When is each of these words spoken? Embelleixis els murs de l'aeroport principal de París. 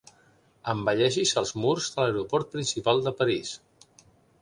Embelleixis 0.73 1.35
els 1.43 1.53
murs 1.65 1.91
de 1.97 2.01
l'aeroport 2.03 2.53
principal 2.57 3.07
de 3.09 3.17
París. 3.25 3.57